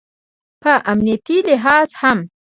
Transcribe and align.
په 0.61 0.71
امنیتي 0.91 1.37
لحاظ 1.49 1.89
هم 2.01 2.19